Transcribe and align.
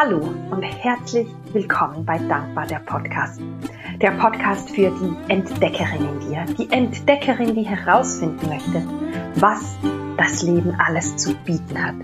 Hallo 0.00 0.32
und 0.52 0.62
herzlich 0.62 1.26
willkommen 1.52 2.04
bei 2.04 2.18
Dankbar 2.18 2.68
der 2.68 2.78
Podcast. 2.78 3.40
Der 4.00 4.12
Podcast 4.12 4.70
für 4.70 4.92
die 4.92 5.32
Entdeckerin 5.32 6.08
in 6.08 6.20
dir, 6.20 6.44
die 6.56 6.70
Entdeckerin, 6.70 7.52
die 7.56 7.64
herausfinden 7.64 8.48
möchte, 8.48 8.84
was 9.34 9.76
das 10.18 10.42
Leben 10.42 10.76
alles 10.78 11.16
zu 11.16 11.34
bieten 11.44 11.82
hat. 11.82 11.94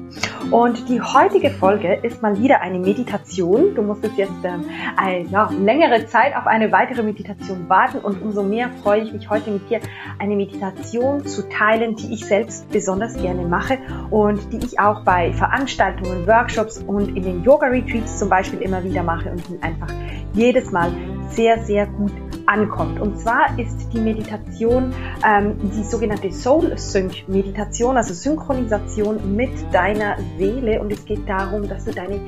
Und 0.51 0.89
die 0.89 1.01
heutige 1.01 1.51
Folge 1.51 1.95
ist 1.95 2.23
mal 2.23 2.39
wieder 2.39 2.61
eine 2.61 2.79
Meditation. 2.79 3.75
Du 3.75 3.83
musstest 3.83 4.17
jetzt 4.17 4.33
ähm, 4.45 4.65
eine 4.97 5.27
ja, 5.27 5.51
längere 5.51 6.07
Zeit 6.07 6.37
auf 6.37 6.47
eine 6.47 6.71
weitere 6.71 7.03
Meditation 7.03 7.69
warten 7.69 7.99
und 7.99 8.23
umso 8.23 8.43
mehr 8.43 8.71
freue 8.83 9.03
ich 9.03 9.13
mich 9.13 9.29
heute 9.29 9.51
mit 9.51 9.69
dir 9.69 9.81
eine 10.19 10.37
Meditation 10.37 11.27
zu 11.27 11.49
teilen, 11.49 11.97
die 11.97 12.15
ich 12.15 12.25
selbst 12.25 12.71
besonders 12.71 13.17
gerne 13.21 13.43
mache 13.43 13.79
und 14.11 14.53
die 14.53 14.65
ich 14.65 14.79
auch 14.79 15.03
bei 15.03 15.33
Veranstaltungen, 15.33 16.27
Workshops 16.27 16.79
und 16.79 17.17
in 17.17 17.23
den 17.25 17.43
Yoga 17.43 17.67
Retreats 17.67 18.19
zum 18.19 18.29
Beispiel 18.29 18.61
immer 18.61 18.85
wieder 18.85 19.03
mache 19.03 19.31
und 19.31 19.43
die 19.49 19.61
einfach 19.61 19.89
jedes 20.35 20.71
Mal 20.71 20.93
sehr, 21.31 21.65
sehr 21.65 21.87
gut 21.87 22.13
ankommt. 22.47 23.01
Und 23.01 23.19
zwar 23.19 23.59
ist 23.59 23.93
die 23.93 24.01
Meditation 24.01 24.93
ähm, 25.27 25.57
die 25.63 25.85
sogenannte 25.85 26.33
Soul 26.33 26.77
Sync 26.77 27.29
Meditation, 27.29 27.97
also 27.97 28.15
Synchronisation 28.15 29.37
mit 29.37 29.51
deiner 29.73 30.17
Seele. 30.39 30.81
Und 30.81 30.93
es 30.93 31.05
geht 31.05 31.29
darum, 31.29 31.69
dass 31.69 31.85
du 31.85 31.93
deine 31.93 32.21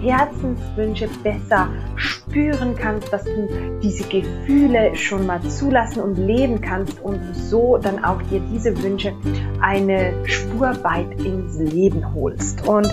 Herzenswünsche 0.00 1.08
besser 1.22 1.68
spüren 1.96 2.74
kannst, 2.76 3.12
dass 3.12 3.24
du 3.24 3.48
diese 3.82 4.04
Gefühle 4.04 4.94
schon 4.96 5.26
mal 5.26 5.40
zulassen 5.42 6.02
und 6.02 6.16
leben 6.16 6.60
kannst 6.60 7.00
und 7.00 7.20
so 7.34 7.78
dann 7.78 8.04
auch 8.04 8.20
dir 8.22 8.40
diese 8.52 8.82
Wünsche 8.82 9.12
eine 9.60 10.12
Spur 10.24 10.76
weit 10.82 11.20
ins 11.20 11.58
Leben 11.58 12.14
holst. 12.14 12.66
Und 12.66 12.88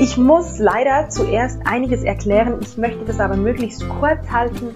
ich 0.00 0.16
muss 0.16 0.58
leider 0.58 1.08
zuerst 1.08 1.60
einiges 1.66 2.04
erklären. 2.04 2.58
Ich 2.60 2.76
möchte 2.76 3.04
das 3.04 3.18
aber 3.18 3.36
möglichst 3.36 3.88
kurz 3.88 4.30
halten, 4.30 4.68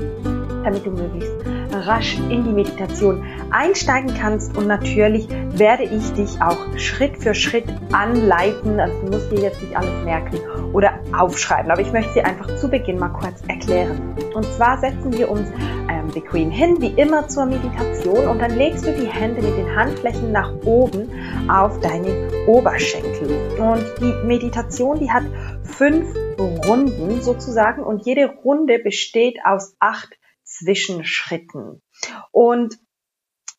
damit 0.65 0.87
du 0.87 0.91
möglichst 0.91 1.33
rasch 1.73 2.19
in 2.31 2.45
die 2.45 2.53
Meditation 2.53 3.25
einsteigen 3.51 4.15
kannst. 4.15 4.57
Und 4.57 4.67
natürlich 4.67 5.29
werde 5.51 5.85
ich 5.85 6.13
dich 6.13 6.41
auch 6.41 6.59
Schritt 6.77 7.19
für 7.19 7.35
Schritt 7.35 7.65
anleiten. 7.93 8.81
Also 8.81 9.01
du 9.01 9.13
musst 9.13 9.33
dir 9.33 9.41
jetzt 9.41 9.61
nicht 9.63 9.77
alles 9.77 10.05
merken 10.05 10.39
oder 10.73 10.99
aufschreiben. 11.17 11.71
Aber 11.71 11.81
ich 11.81 11.93
möchte 11.93 12.13
sie 12.15 12.23
einfach 12.23 12.55
zu 12.57 12.69
Beginn 12.69 12.99
mal 12.99 13.09
kurz 13.09 13.43
erklären. 13.49 14.17
Und 14.35 14.45
zwar 14.53 14.79
setzen 14.79 15.13
wir 15.17 15.31
uns 15.31 15.49
ähm, 15.91 16.09
bequem 16.13 16.51
hin, 16.51 16.81
wie 16.81 16.93
immer 17.01 17.29
zur 17.29 17.47
Meditation. 17.47 18.27
Und 18.29 18.41
dann 18.41 18.57
legst 18.57 18.87
du 18.87 18.93
die 18.93 19.07
Hände 19.07 19.43
mit 19.43 19.57
den 19.57 19.75
Handflächen 19.75 20.33
nach 20.33 20.53
oben 20.65 21.09
auf 21.49 21.81
deine 21.81 22.29
Oberschenkel. 22.47 23.29
Und 23.59 23.85
die 24.01 24.27
Meditation, 24.27 24.99
die 24.99 25.11
hat 25.11 25.25
fünf 25.65 26.07
Runden 26.39 27.21
sozusagen. 27.21 27.83
Und 27.83 28.05
jede 28.05 28.27
Runde 28.27 28.79
besteht 28.79 29.39
aus 29.45 29.77
acht 29.79 30.17
Zwischenschritten. 30.59 31.83
Und 32.31 32.79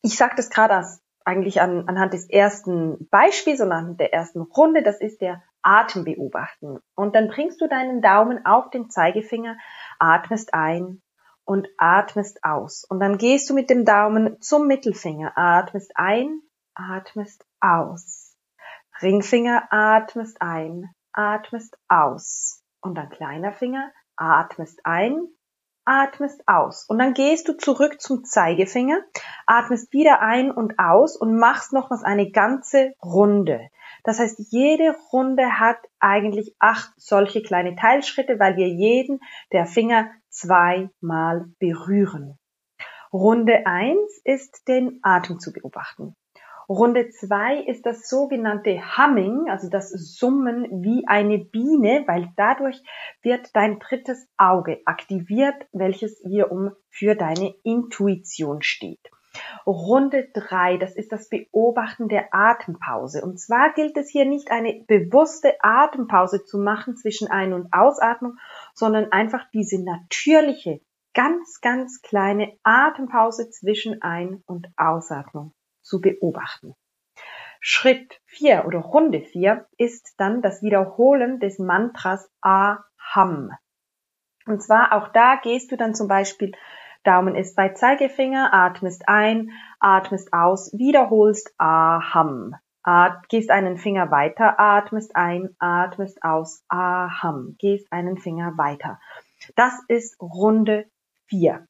ich 0.02 0.16
sage 0.16 0.34
das 0.36 0.50
gerade 0.50 0.84
eigentlich 1.24 1.60
an, 1.60 1.88
anhand 1.88 2.12
des 2.12 2.28
ersten 2.28 3.08
Beispiels 3.08 3.60
und 3.60 3.72
anhand 3.72 4.00
der 4.00 4.12
ersten 4.12 4.42
Runde, 4.42 4.82
das 4.82 5.00
ist 5.00 5.20
der 5.20 5.42
Atem 5.62 6.04
beobachten. 6.04 6.78
Und 6.94 7.14
dann 7.14 7.28
bringst 7.28 7.60
du 7.60 7.68
deinen 7.68 8.02
Daumen 8.02 8.44
auf 8.44 8.70
den 8.70 8.90
Zeigefinger, 8.90 9.56
atmest 9.98 10.52
ein 10.52 11.02
und 11.44 11.68
atmest 11.78 12.44
aus. 12.44 12.84
Und 12.84 13.00
dann 13.00 13.16
gehst 13.16 13.48
du 13.48 13.54
mit 13.54 13.70
dem 13.70 13.84
Daumen 13.84 14.40
zum 14.40 14.66
Mittelfinger, 14.66 15.32
atmest 15.36 15.92
ein, 15.94 16.40
atmest 16.74 17.46
aus. 17.60 18.36
Ringfinger, 19.00 19.68
atmest 19.70 20.40
ein, 20.40 20.90
atmest 21.12 21.78
aus. 21.88 22.62
Und 22.80 22.96
dann 22.96 23.08
kleiner 23.08 23.52
Finger, 23.52 23.90
atmest 24.16 24.80
ein, 24.84 25.28
atmest 25.84 26.42
aus. 26.46 26.84
Und 26.88 26.98
dann 26.98 27.14
gehst 27.14 27.48
du 27.48 27.56
zurück 27.56 28.00
zum 28.00 28.24
Zeigefinger, 28.24 29.00
atmest 29.46 29.92
wieder 29.92 30.20
ein 30.20 30.50
und 30.50 30.78
aus 30.78 31.16
und 31.16 31.38
machst 31.38 31.72
nochmals 31.72 32.02
eine 32.02 32.30
ganze 32.30 32.92
Runde. 33.02 33.68
Das 34.04 34.18
heißt, 34.18 34.38
jede 34.50 34.94
Runde 35.12 35.58
hat 35.58 35.78
eigentlich 35.98 36.54
acht 36.58 36.92
solche 36.96 37.42
kleine 37.42 37.74
Teilschritte, 37.74 38.38
weil 38.38 38.56
wir 38.56 38.68
jeden 38.68 39.20
der 39.52 39.66
Finger 39.66 40.10
zweimal 40.28 41.46
berühren. 41.58 42.38
Runde 43.12 43.66
eins 43.66 44.20
ist 44.24 44.66
den 44.68 44.98
Atem 45.02 45.38
zu 45.38 45.52
beobachten. 45.52 46.14
Runde 46.68 47.10
zwei 47.10 47.58
ist 47.58 47.84
das 47.84 48.08
sogenannte 48.08 48.80
Humming, 48.96 49.50
also 49.50 49.68
das 49.68 49.90
Summen 49.90 50.82
wie 50.82 51.06
eine 51.06 51.38
Biene, 51.38 52.04
weil 52.06 52.32
dadurch 52.36 52.82
wird 53.22 53.54
dein 53.54 53.78
drittes 53.78 54.26
Auge 54.38 54.80
aktiviert, 54.86 55.66
welches 55.72 56.24
wiederum 56.24 56.72
für 56.88 57.16
deine 57.16 57.54
Intuition 57.64 58.62
steht. 58.62 59.10
Runde 59.66 60.28
drei, 60.32 60.76
das 60.78 60.94
ist 60.94 61.12
das 61.12 61.28
Beobachten 61.28 62.08
der 62.08 62.32
Atempause. 62.32 63.22
Und 63.22 63.38
zwar 63.40 63.72
gilt 63.74 63.96
es 63.96 64.08
hier 64.08 64.24
nicht 64.24 64.50
eine 64.50 64.84
bewusste 64.86 65.54
Atempause 65.60 66.44
zu 66.44 66.58
machen 66.58 66.96
zwischen 66.96 67.28
Ein- 67.28 67.52
und 67.52 67.72
Ausatmung, 67.72 68.38
sondern 68.74 69.12
einfach 69.12 69.44
diese 69.52 69.82
natürliche, 69.82 70.80
ganz, 71.14 71.60
ganz 71.60 72.00
kleine 72.00 72.56
Atempause 72.62 73.50
zwischen 73.50 74.02
Ein- 74.02 74.42
und 74.46 74.68
Ausatmung 74.76 75.52
zu 75.84 76.00
beobachten. 76.00 76.74
Schritt 77.60 78.20
4 78.26 78.64
oder 78.66 78.80
Runde 78.80 79.20
4 79.20 79.66
ist 79.78 80.14
dann 80.18 80.42
das 80.42 80.62
Wiederholen 80.62 81.40
des 81.40 81.58
Mantras 81.58 82.28
Aham. 82.42 83.52
Und 84.46 84.62
zwar 84.62 84.92
auch 84.92 85.08
da 85.08 85.36
gehst 85.36 85.72
du 85.72 85.76
dann 85.76 85.94
zum 85.94 86.08
Beispiel, 86.08 86.52
Daumen 87.04 87.34
ist 87.34 87.54
bei 87.54 87.70
Zeigefinger, 87.70 88.52
atmest 88.52 89.08
ein, 89.08 89.50
atmest 89.78 90.32
aus, 90.32 90.72
wiederholst 90.76 91.54
Aham. 91.58 92.56
At, 92.82 93.28
gehst 93.30 93.50
einen 93.50 93.78
Finger 93.78 94.10
weiter, 94.10 94.60
atmest 94.60 95.16
ein, 95.16 95.56
atmest 95.58 96.22
aus, 96.22 96.64
Aham. 96.68 97.56
Gehst 97.58 97.90
einen 97.92 98.18
Finger 98.18 98.58
weiter. 98.58 99.00
Das 99.56 99.80
ist 99.88 100.20
Runde 100.20 100.86
4. 101.28 101.66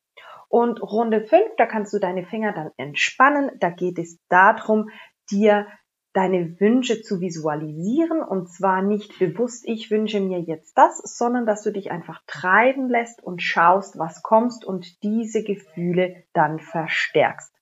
Und 0.54 0.80
Runde 0.80 1.20
5, 1.20 1.56
da 1.56 1.66
kannst 1.66 1.92
du 1.92 1.98
deine 1.98 2.24
Finger 2.24 2.52
dann 2.52 2.70
entspannen. 2.76 3.50
Da 3.58 3.70
geht 3.70 3.98
es 3.98 4.20
darum, 4.28 4.88
dir 5.28 5.66
deine 6.12 6.60
Wünsche 6.60 7.02
zu 7.02 7.20
visualisieren 7.20 8.22
und 8.22 8.48
zwar 8.48 8.80
nicht 8.80 9.18
bewusst, 9.18 9.64
ich 9.66 9.90
wünsche 9.90 10.20
mir 10.20 10.38
jetzt 10.38 10.78
das, 10.78 10.98
sondern 10.98 11.44
dass 11.44 11.64
du 11.64 11.72
dich 11.72 11.90
einfach 11.90 12.22
treiben 12.28 12.88
lässt 12.88 13.20
und 13.20 13.42
schaust, 13.42 13.98
was 13.98 14.22
kommst 14.22 14.64
und 14.64 15.02
diese 15.02 15.42
Gefühle 15.42 16.22
dann 16.34 16.60
verstärkst. 16.60 17.52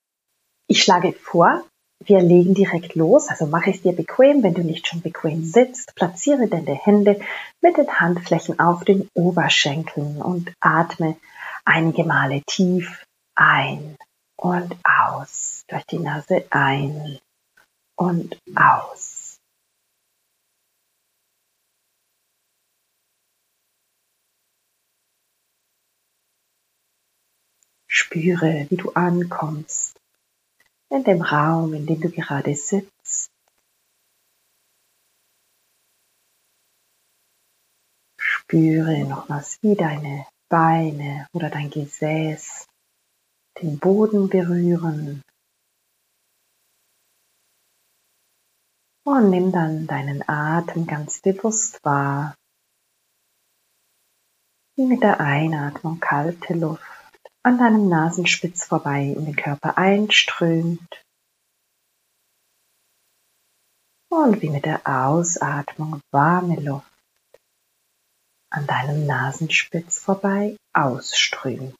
Ich 0.66 0.82
schlage 0.82 1.14
vor, 1.14 1.62
wir 2.04 2.20
legen 2.20 2.53
direkt 2.53 2.94
los, 2.94 3.28
also 3.28 3.47
mache 3.47 3.70
es 3.70 3.80
dir 3.80 3.92
bequem, 3.92 4.42
wenn 4.42 4.53
du 4.53 4.60
nicht 4.60 4.86
schon 4.86 5.00
bequem 5.00 5.44
sitzt, 5.44 5.94
platziere 5.94 6.47
deine 6.47 6.74
Hände 6.74 7.20
mit 7.62 7.78
den 7.78 7.88
Handflächen 7.88 8.60
auf 8.60 8.84
den 8.84 9.09
Oberschenkeln 9.14 10.20
und 10.20 10.53
atme 10.60 11.16
einige 11.65 12.05
Male 12.05 12.43
tief 12.47 13.05
ein 13.34 13.97
und 14.37 14.77
aus. 14.84 15.65
Durch 15.69 15.84
die 15.87 15.99
Nase 15.99 16.47
ein 16.50 17.19
und 17.97 18.39
aus. 18.55 19.39
Spüre, 27.87 28.67
wie 28.69 28.77
du 28.77 28.91
ankommst 28.93 29.99
in 30.91 31.05
dem 31.05 31.22
Raum, 31.22 31.72
in 31.72 31.87
dem 31.87 32.01
du 32.01 32.11
gerade 32.11 32.54
sitzt. 32.54 33.31
Spüre 38.19 39.04
nochmals, 39.04 39.59
wie 39.63 39.75
deine 39.75 40.27
Beine 40.53 41.27
oder 41.33 41.49
dein 41.49 41.71
Gesäß 41.71 42.66
den 43.63 43.78
Boden 43.78 44.28
berühren. 44.28 45.22
Und 49.07 49.31
nimm 49.31 49.51
dann 49.51 49.87
deinen 49.87 50.22
Atem 50.28 50.87
ganz 50.87 51.22
bewusst 51.22 51.83
wahr, 51.87 52.34
wie 54.77 54.84
mit 54.84 55.03
der 55.03 55.21
Einatmung 55.21 56.01
kalte 56.01 56.53
Luft 56.53 56.83
an 57.43 57.57
deinem 57.57 57.89
Nasenspitz 57.89 58.66
vorbei 58.66 59.05
in 59.05 59.25
den 59.25 59.37
Körper 59.37 59.78
einströmt 59.78 61.03
und 64.10 64.43
wie 64.43 64.51
mit 64.51 64.66
der 64.66 64.87
Ausatmung 64.87 66.03
warme 66.10 66.60
Luft 66.60 66.91
an 68.53 68.66
deinem 68.66 69.07
Nasenspitz 69.07 69.99
vorbei 69.99 70.57
ausströmt. 70.75 71.75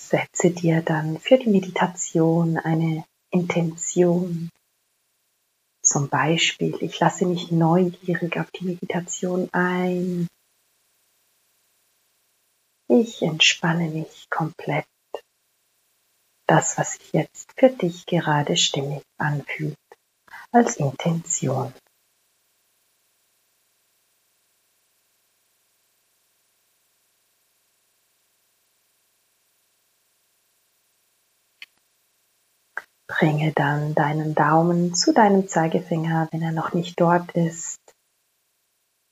Setze 0.00 0.50
dir 0.50 0.82
dann 0.82 1.18
für 1.18 1.38
die 1.38 1.48
Meditation 1.48 2.58
eine 2.58 3.04
Intention 3.30 4.50
zum 5.94 6.08
Beispiel, 6.08 6.76
ich 6.80 6.98
lasse 6.98 7.24
mich 7.24 7.52
neugierig 7.52 8.36
auf 8.40 8.50
die 8.50 8.64
Meditation 8.64 9.48
ein. 9.52 10.26
Ich 12.88 13.22
entspanne 13.22 13.88
mich 13.90 14.28
komplett. 14.28 14.88
Das, 16.48 16.76
was 16.78 16.94
sich 16.94 17.12
jetzt 17.12 17.52
für 17.56 17.70
dich 17.70 18.06
gerade 18.06 18.56
stimmig 18.56 19.04
anfühlt, 19.18 19.78
als 20.50 20.78
Intention. 20.78 21.72
Bringe 33.24 33.52
dann 33.52 33.94
deinen 33.94 34.34
Daumen 34.34 34.94
zu 34.94 35.14
deinem 35.14 35.48
Zeigefinger, 35.48 36.28
wenn 36.30 36.42
er 36.42 36.52
noch 36.52 36.74
nicht 36.74 37.00
dort 37.00 37.32
ist. 37.32 37.80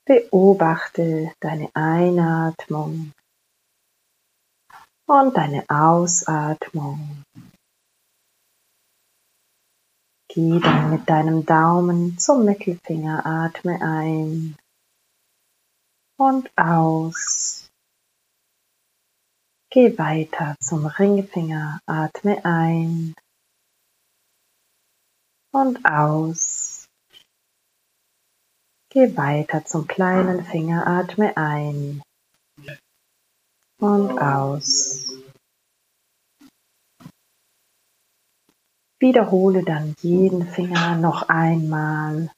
Beobachte 0.04 1.32
deine 1.40 1.70
Einatmung 1.72 3.14
und 5.06 5.34
deine 5.34 5.64
Ausatmung. 5.66 7.24
Geh 10.28 10.60
dann 10.60 10.90
mit 10.90 11.08
deinem 11.08 11.46
Daumen 11.46 12.18
zum 12.18 12.44
Mittelfinger, 12.44 13.24
atme 13.24 13.80
ein 13.80 14.58
und 16.18 16.50
aus. 16.58 17.70
Geh 19.70 19.96
weiter 19.96 20.54
zum 20.60 20.84
Ringfinger, 20.84 21.80
atme 21.86 22.44
ein 22.44 23.14
und 25.52 25.84
aus. 25.84 26.86
Geh 28.90 29.16
weiter 29.16 29.64
zum 29.64 29.86
kleinen 29.86 30.44
Finger, 30.44 30.86
atme 30.86 31.36
ein 31.36 32.02
und 33.78 34.18
aus. 34.18 35.12
Wiederhole 38.98 39.64
dann 39.64 39.94
jeden 40.00 40.46
Finger 40.46 40.96
noch 40.96 41.28
einmal, 41.28 42.30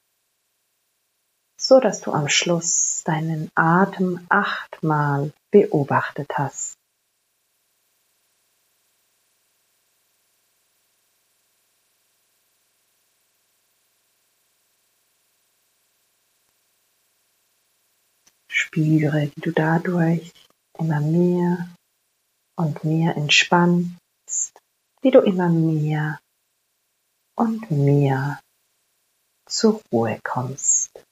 so 1.60 1.80
dass 1.80 2.00
du 2.00 2.12
am 2.12 2.28
Schluss 2.28 3.02
deinen 3.04 3.50
Atem 3.54 4.24
achtmal 4.28 5.32
beobachtet 5.50 6.38
hast. 6.38 6.76
Spüre, 18.54 19.32
wie 19.34 19.40
du 19.40 19.50
dadurch 19.50 20.32
immer 20.78 21.00
mehr 21.00 21.68
und 22.56 22.84
mehr 22.84 23.16
entspannst, 23.16 24.52
wie 25.02 25.10
du 25.10 25.18
immer 25.20 25.48
mehr 25.48 26.20
und 27.36 27.68
mehr 27.70 28.40
zur 29.46 29.82
Ruhe 29.90 30.20
kommst. 30.22 31.03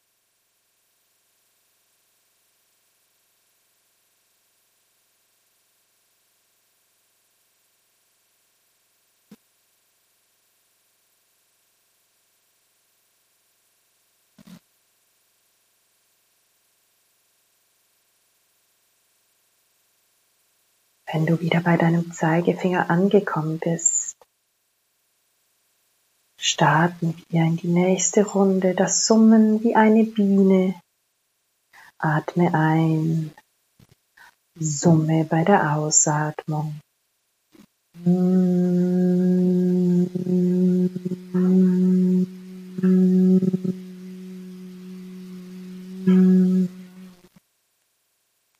Wenn 21.12 21.26
du 21.26 21.38
wieder 21.40 21.60
bei 21.60 21.76
deinem 21.76 22.10
Zeigefinger 22.10 22.88
angekommen 22.88 23.58
bist, 23.58 24.16
starten 26.40 27.22
wir 27.28 27.42
in 27.42 27.58
die 27.58 27.68
nächste 27.68 28.24
Runde. 28.24 28.74
Das 28.74 29.06
Summen 29.06 29.62
wie 29.62 29.76
eine 29.76 30.04
Biene. 30.04 30.80
Atme 31.98 32.54
ein. 32.54 33.34
Summe 34.58 35.26
bei 35.26 35.44
der 35.44 35.76
Ausatmung. 35.76 36.80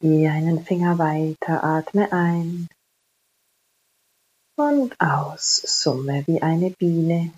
Geh 0.02 0.28
einen 0.28 0.64
Finger 0.64 0.98
weiter, 0.98 1.62
atme 1.62 2.10
ein 2.10 2.66
und 4.56 5.00
aus, 5.00 5.62
summe 5.64 6.24
wie 6.26 6.42
eine 6.42 6.70
Biene. 6.70 7.30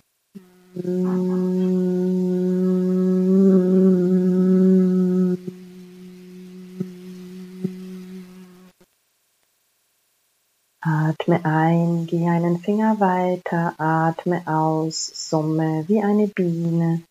Atme 10.81 11.45
ein, 11.45 12.07
geh 12.07 12.27
einen 12.27 12.57
Finger 12.61 12.99
weiter, 12.99 13.75
atme 13.77 14.41
aus, 14.47 15.29
summe 15.29 15.85
wie 15.87 16.01
eine 16.01 16.27
Biene. 16.29 17.03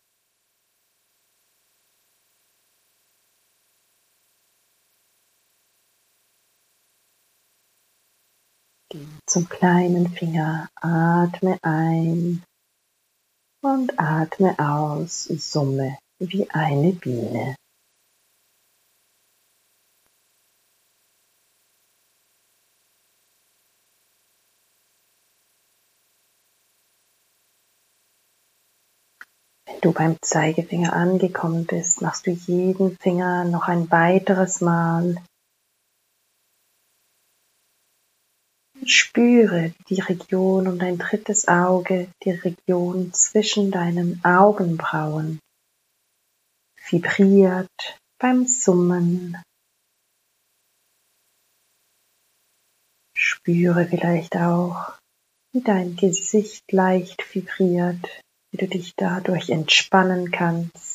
Zum 9.25 9.49
kleinen 9.49 10.09
Finger. 10.09 10.69
Atme 10.75 11.57
ein 11.61 12.43
und 13.61 13.99
atme 13.99 14.57
aus. 14.59 15.23
Summe 15.23 15.97
wie 16.19 16.49
eine 16.49 16.93
Biene. 16.93 17.55
Wenn 29.67 29.81
du 29.81 29.91
beim 29.91 30.17
Zeigefinger 30.21 30.93
angekommen 30.93 31.65
bist, 31.65 32.01
machst 32.01 32.27
du 32.27 32.31
jeden 32.31 32.97
Finger 32.97 33.45
noch 33.45 33.67
ein 33.67 33.91
weiteres 33.91 34.61
Mal 34.61 35.17
Spüre 38.87 39.73
die 39.89 39.99
Region 39.99 40.67
um 40.67 40.77
dein 40.77 40.99
drittes 40.99 41.47
Auge, 41.47 42.07
die 42.23 42.29
Region 42.29 43.11
zwischen 43.13 43.71
deinen 43.71 44.23
Augenbrauen, 44.23 45.39
vibriert 46.89 47.97
beim 48.19 48.45
Summen. 48.45 49.41
Spüre 53.17 53.87
vielleicht 53.87 54.35
auch, 54.35 54.99
wie 55.51 55.61
dein 55.61 55.95
Gesicht 55.95 56.71
leicht 56.71 57.23
vibriert, 57.33 58.21
wie 58.51 58.57
du 58.57 58.67
dich 58.67 58.93
dadurch 58.95 59.49
entspannen 59.49 60.29
kannst. 60.29 60.94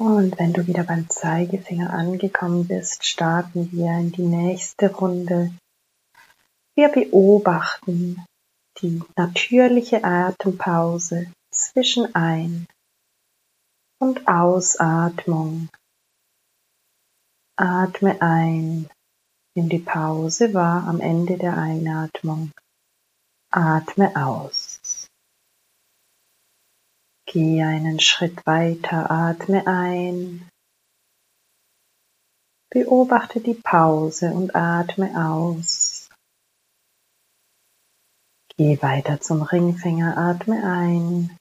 Und 0.00 0.38
wenn 0.38 0.54
du 0.54 0.66
wieder 0.66 0.84
beim 0.84 1.10
Zeigefinger 1.10 1.92
angekommen 1.92 2.66
bist, 2.66 3.04
starten 3.04 3.70
wir 3.70 3.98
in 3.98 4.10
die 4.10 4.22
nächste 4.22 4.90
Runde. 4.90 5.52
Wir 6.74 6.88
beobachten 6.88 8.24
die 8.80 9.02
natürliche 9.14 10.02
Atempause 10.02 11.30
zwischen 11.50 12.14
Ein- 12.14 12.66
und 13.98 14.26
Ausatmung. 14.26 15.68
Atme 17.56 18.22
ein, 18.22 18.88
nimm 19.54 19.68
die 19.68 19.80
Pause 19.80 20.54
wahr 20.54 20.88
am 20.88 21.00
Ende 21.00 21.36
der 21.36 21.58
Einatmung. 21.58 22.52
Atme 23.50 24.16
aus. 24.16 24.69
Geh 27.32 27.62
einen 27.62 28.00
Schritt 28.00 28.44
weiter, 28.44 29.08
atme 29.08 29.64
ein. 29.64 30.48
Beobachte 32.70 33.38
die 33.40 33.54
Pause 33.54 34.32
und 34.32 34.56
atme 34.56 35.14
aus. 35.14 36.08
Geh 38.56 38.82
weiter 38.82 39.20
zum 39.20 39.42
Ringfinger, 39.42 40.18
atme 40.18 40.60
ein. 40.64 41.36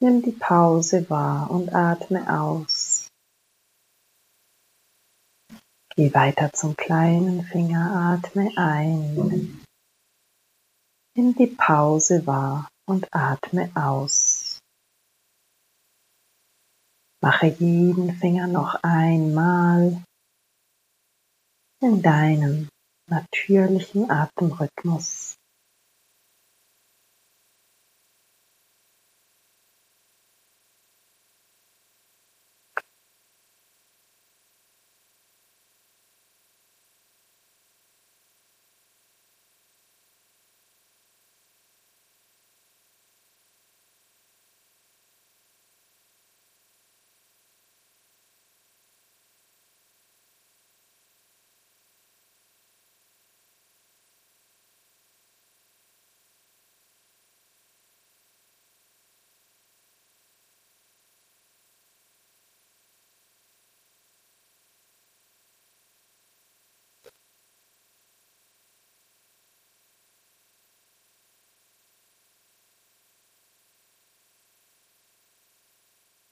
Nimm 0.00 0.20
die 0.20 0.32
Pause 0.32 1.08
wahr 1.08 1.50
und 1.50 1.74
atme 1.74 2.28
aus. 2.28 3.08
Geh 5.96 6.12
weiter 6.12 6.52
zum 6.52 6.76
kleinen 6.76 7.42
Finger, 7.42 7.90
atme 8.12 8.52
ein. 8.56 9.64
Nimm 11.18 11.34
die 11.34 11.48
Pause 11.48 12.24
wahr 12.28 12.68
und 12.88 13.12
atme 13.12 13.72
aus. 13.74 14.60
Mache 17.20 17.48
jeden 17.58 18.14
Finger 18.14 18.46
noch 18.46 18.76
einmal 18.84 20.00
in 21.82 22.02
deinem 22.02 22.68
natürlichen 23.10 24.08
Atemrhythmus. 24.08 25.27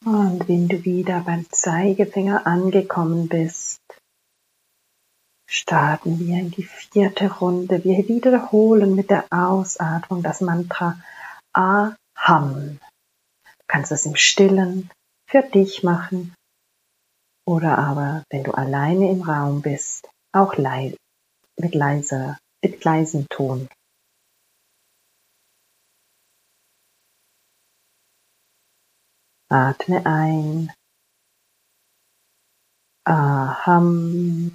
Und 0.06 0.48
wenn 0.48 0.68
du 0.68 0.84
wieder 0.84 1.22
beim 1.22 1.50
Zeigefinger 1.50 2.46
angekommen 2.46 3.28
bist, 3.28 3.80
starten 5.50 6.20
wir 6.20 6.38
in 6.38 6.52
die 6.52 6.62
vierte 6.62 7.28
Runde. 7.38 7.82
Wir 7.82 8.06
wiederholen 8.06 8.94
mit 8.94 9.10
der 9.10 9.24
Ausatmung 9.30 10.22
das 10.22 10.40
Mantra 10.40 11.02
Aham. 11.52 12.78
Du 12.78 13.64
kannst 13.66 13.90
es 13.90 14.06
im 14.06 14.14
Stillen 14.14 14.92
für 15.28 15.42
dich 15.42 15.82
machen 15.82 16.36
oder 17.44 17.76
aber, 17.76 18.22
wenn 18.30 18.44
du 18.44 18.52
alleine 18.52 19.10
im 19.10 19.22
Raum 19.22 19.60
bist, 19.60 20.08
auch 20.32 20.56
mit 21.58 21.74
leiser, 21.74 22.38
mit 22.62 22.84
leisem 22.84 23.26
Ton. 23.28 23.68
Atme 29.48 30.04
ein. 30.04 30.72
Aham. 33.06 34.50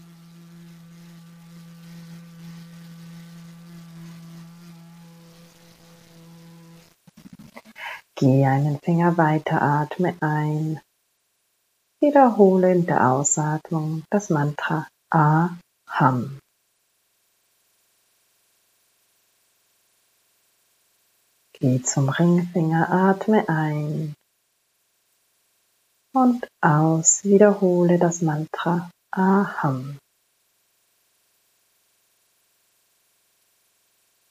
Geh 8.16 8.46
einen 8.46 8.80
Finger 8.80 9.18
weiter, 9.18 9.62
atme 9.62 10.18
ein. 10.20 10.82
Wiederhole 12.02 12.74
in 12.74 12.86
der 12.86 13.08
Ausatmung 13.10 14.04
das 14.10 14.30
Mantra 14.30 14.88
Aham. 15.10 16.40
Geh 21.54 21.82
zum 21.82 22.10
Ringfinger, 22.10 22.92
atme 22.92 23.48
ein 23.48 24.16
und 26.14 26.48
aus. 26.62 27.24
Wiederhole 27.24 27.98
das 27.98 28.22
Mantra 28.22 28.90
Aham. 29.14 29.98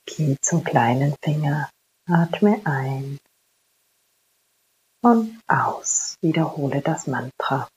Geh 0.06 0.36
zum 0.40 0.64
kleinen 0.64 1.14
Finger, 1.22 1.70
atme 2.08 2.60
ein 2.64 3.18
und 5.02 5.40
aus. 5.46 6.16
Wiederhole 6.22 6.80
das 6.82 7.06
Mantra. 7.06 7.68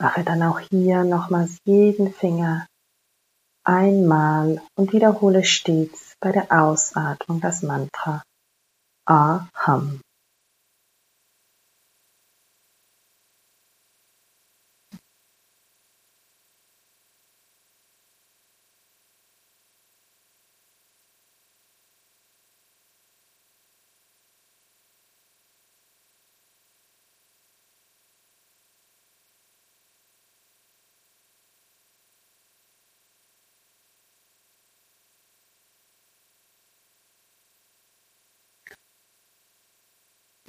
Mache 0.00 0.24
dann 0.24 0.42
auch 0.42 0.58
hier 0.58 1.04
nochmals 1.04 1.58
jeden 1.64 2.12
Finger 2.12 2.66
einmal 3.64 4.60
und 4.76 4.92
wiederhole 4.92 5.44
stets 5.44 6.14
bei 6.20 6.32
der 6.32 6.50
Ausatmung 6.50 7.40
das 7.40 7.62
Mantra 7.62 8.22
Aham. 9.08 10.00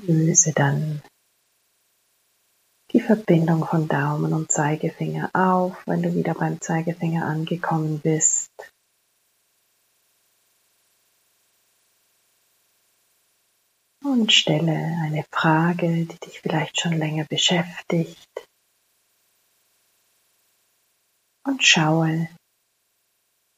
Löse 0.08 0.52
dann 0.54 1.02
die 2.92 3.00
Verbindung 3.00 3.66
von 3.66 3.88
Daumen 3.88 4.34
und 4.34 4.52
Zeigefinger 4.52 5.32
auf, 5.34 5.76
wenn 5.88 6.04
du 6.04 6.14
wieder 6.14 6.34
beim 6.34 6.60
Zeigefinger 6.62 7.26
angekommen 7.26 8.00
bist. 8.02 8.52
Und 14.04 14.34
stelle 14.34 14.76
eine 15.02 15.24
Frage, 15.32 16.06
die 16.06 16.20
dich 16.20 16.42
vielleicht 16.42 16.80
schon 16.80 16.94
länger 16.94 17.24
beschäftigt. 17.24 18.30
Und 21.46 21.64
schaue, 21.64 22.30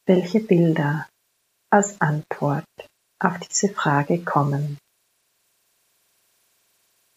welche 0.06 0.40
Bilder 0.40 1.10
als 1.72 2.00
Antwort 2.00 2.66
auf 3.20 3.40
diese 3.40 3.70
Frage 3.74 4.24
kommen. 4.24 4.78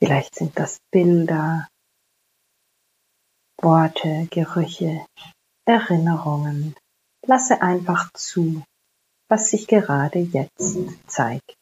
Vielleicht 0.01 0.35
sind 0.37 0.59
das 0.59 0.79
Bilder, 0.93 1.69
Worte, 3.61 4.29
Gerüche, 4.31 5.05
Erinnerungen. 5.67 6.77
Lasse 7.27 7.61
einfach 7.61 8.13
zu, 8.13 8.63
was 9.29 9.51
sich 9.51 9.67
gerade 9.67 10.21
jetzt 10.21 10.79
zeigt. 11.09 11.58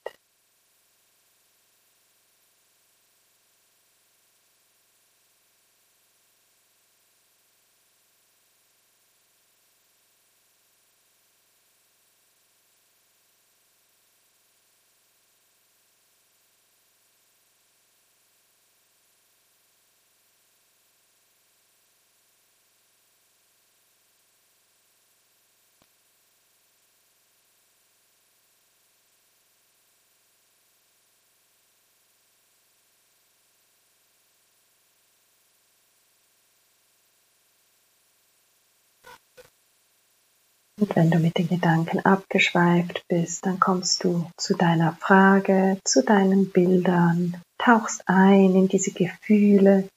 Wenn 40.97 41.11
du 41.11 41.19
mit 41.19 41.37
den 41.37 41.49
Gedanken 41.49 42.01
abgeschweift 42.01 43.05
bist, 43.07 43.45
dann 43.45 43.61
kommst 43.61 44.03
du 44.03 44.31
zu 44.39 44.57
deiner 44.57 44.97
Frage, 44.97 45.79
zu 45.85 46.03
deinen 46.03 46.51
Bildern, 46.51 47.39
tauchst 47.59 48.03
ein 48.09 48.55
in 48.55 48.67
diese 48.67 48.93
Gefühle, 48.93 49.91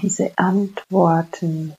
diese 0.00 0.38
Antworten. 0.38 1.74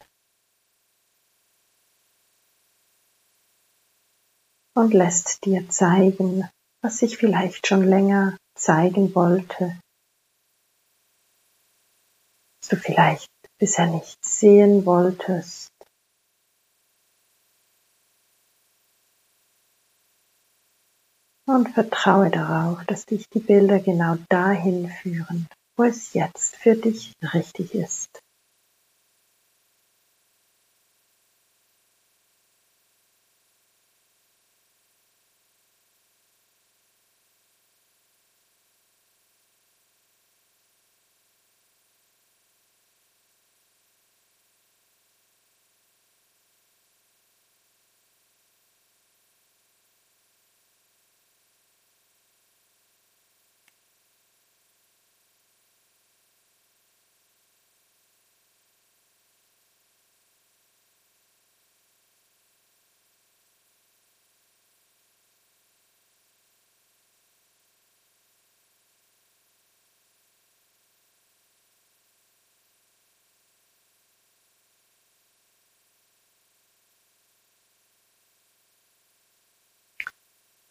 Und 4.75 4.93
lässt 4.93 5.45
dir 5.45 5.69
zeigen, 5.69 6.47
was 6.83 6.99
sich 6.99 7.17
vielleicht 7.17 7.65
schon 7.65 7.83
länger 7.83 8.37
zeigen 8.55 9.15
wollte, 9.15 9.79
was 12.61 12.69
du 12.69 12.75
vielleicht 12.75 13.36
bisher 13.57 13.87
nicht 13.87 14.23
sehen 14.23 14.85
wolltest. 14.85 15.71
Und 21.45 21.69
vertraue 21.69 22.29
darauf, 22.29 22.83
dass 22.85 23.05
dich 23.05 23.29
die 23.29 23.39
Bilder 23.39 23.79
genau 23.79 24.17
dahin 24.29 24.89
führen, 24.89 25.47
wo 25.77 25.83
es 25.83 26.13
jetzt 26.13 26.57
für 26.57 26.75
dich 26.75 27.13
richtig 27.33 27.73
ist. 27.73 28.19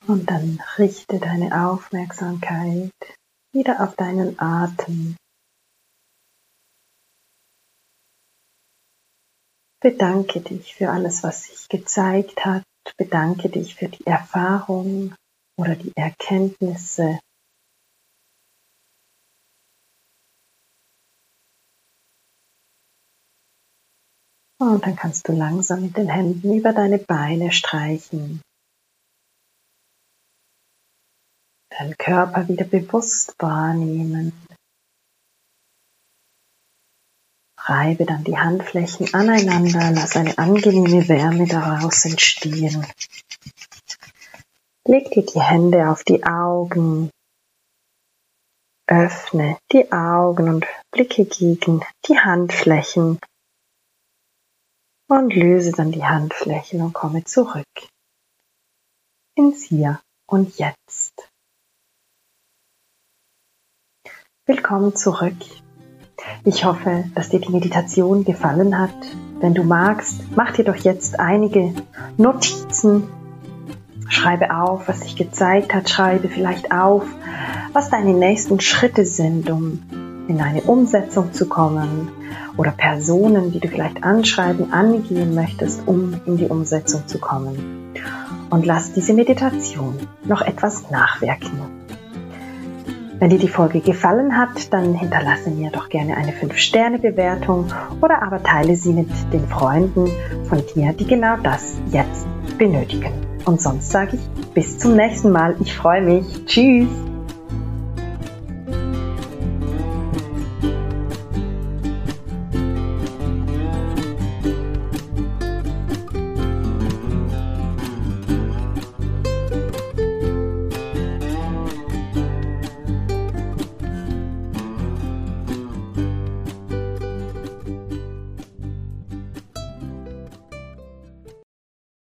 Und 0.08 0.30
dann 0.30 0.62
richte 0.78 1.18
deine 1.18 1.66
Aufmerksamkeit 1.66 2.92
wieder 3.52 3.82
auf 3.82 3.96
deinen 3.96 4.38
Atem. 4.38 5.16
Bedanke 9.82 10.40
dich 10.42 10.74
für 10.76 10.90
alles, 10.90 11.24
was 11.24 11.44
sich 11.44 11.68
gezeigt 11.68 12.44
hat. 12.44 12.62
Bedanke 12.96 13.48
dich 13.48 13.74
für 13.74 13.88
die 13.88 14.06
Erfahrung 14.06 15.14
oder 15.58 15.74
die 15.74 15.92
Erkenntnisse. 15.96 17.18
Und 24.58 24.86
dann 24.86 24.96
kannst 24.96 25.28
du 25.28 25.32
langsam 25.32 25.82
mit 25.82 25.96
den 25.96 26.08
Händen 26.08 26.54
über 26.54 26.72
deine 26.72 26.98
Beine 26.98 27.50
streichen. 27.50 28.40
Deinen 31.78 31.96
Körper 31.96 32.48
wieder 32.48 32.64
bewusst 32.64 33.34
wahrnehmen. 33.38 34.32
Reibe 37.58 38.04
dann 38.04 38.22
die 38.22 38.38
Handflächen 38.38 39.12
aneinander, 39.12 39.90
lass 39.90 40.16
eine 40.16 40.38
angenehme 40.38 41.08
Wärme 41.08 41.46
daraus 41.46 42.04
entstehen. 42.04 42.86
Leg 44.84 45.10
dir 45.10 45.26
die 45.26 45.40
Hände 45.40 45.90
auf 45.90 46.04
die 46.04 46.22
Augen, 46.22 47.10
öffne 48.86 49.58
die 49.72 49.90
Augen 49.90 50.48
und 50.48 50.66
blicke 50.92 51.24
gegen 51.24 51.84
die 52.06 52.18
Handflächen 52.18 53.18
und 55.08 55.34
löse 55.34 55.72
dann 55.72 55.90
die 55.90 56.04
Handflächen 56.04 56.80
und 56.82 56.92
komme 56.92 57.24
zurück 57.24 57.66
ins 59.34 59.64
Hier 59.64 60.00
und 60.28 60.56
Jetzt. 60.58 61.05
Willkommen 64.48 64.94
zurück. 64.94 65.34
Ich 66.44 66.64
hoffe, 66.64 67.02
dass 67.16 67.30
dir 67.30 67.40
die 67.40 67.50
Meditation 67.50 68.24
gefallen 68.24 68.78
hat. 68.78 68.94
Wenn 69.40 69.54
du 69.54 69.64
magst, 69.64 70.20
mach 70.36 70.52
dir 70.52 70.62
doch 70.64 70.76
jetzt 70.76 71.18
einige 71.18 71.74
Notizen. 72.16 73.08
Schreibe 74.08 74.56
auf, 74.56 74.86
was 74.86 75.00
sich 75.00 75.16
gezeigt 75.16 75.74
hat. 75.74 75.90
Schreibe 75.90 76.28
vielleicht 76.28 76.70
auf, 76.70 77.02
was 77.72 77.90
deine 77.90 78.12
nächsten 78.12 78.60
Schritte 78.60 79.04
sind, 79.04 79.50
um 79.50 79.82
in 80.28 80.40
eine 80.40 80.62
Umsetzung 80.62 81.32
zu 81.32 81.48
kommen. 81.48 82.08
Oder 82.56 82.70
Personen, 82.70 83.50
die 83.50 83.58
du 83.58 83.66
vielleicht 83.66 84.04
anschreiben, 84.04 84.72
angehen 84.72 85.34
möchtest, 85.34 85.88
um 85.88 86.20
in 86.24 86.36
die 86.36 86.46
Umsetzung 86.46 87.08
zu 87.08 87.18
kommen. 87.18 87.96
Und 88.50 88.64
lass 88.64 88.92
diese 88.92 89.12
Meditation 89.12 89.96
noch 90.24 90.40
etwas 90.40 90.88
nachwirken. 90.88 91.85
Wenn 93.18 93.30
dir 93.30 93.38
die 93.38 93.48
Folge 93.48 93.80
gefallen 93.80 94.36
hat, 94.36 94.72
dann 94.74 94.92
hinterlasse 94.92 95.50
mir 95.50 95.70
doch 95.70 95.88
gerne 95.88 96.16
eine 96.16 96.32
5-Sterne-Bewertung 96.32 97.72
oder 98.02 98.22
aber 98.22 98.42
teile 98.42 98.76
sie 98.76 98.92
mit 98.92 99.08
den 99.32 99.46
Freunden 99.48 100.10
von 100.48 100.62
dir, 100.74 100.92
die 100.92 101.06
genau 101.06 101.36
das 101.42 101.80
jetzt 101.92 102.26
benötigen. 102.58 103.12
Und 103.46 103.60
sonst 103.60 103.90
sage 103.90 104.16
ich 104.16 104.52
bis 104.52 104.78
zum 104.78 104.96
nächsten 104.96 105.30
Mal. 105.30 105.56
Ich 105.60 105.74
freue 105.74 106.02
mich. 106.02 106.44
Tschüss. 106.44 106.88